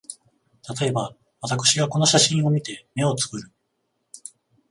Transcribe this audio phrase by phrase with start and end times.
[0.63, 3.51] たとえば、私がこの写真を見て、眼をつぶる